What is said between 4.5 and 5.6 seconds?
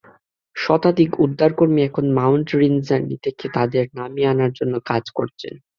জন্য কাজ করছেন।